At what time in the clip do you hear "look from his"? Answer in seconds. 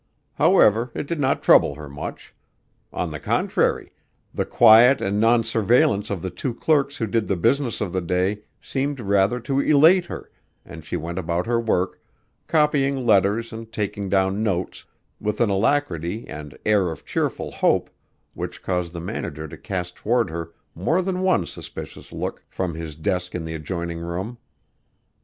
22.11-22.95